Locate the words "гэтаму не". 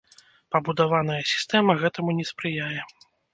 1.83-2.25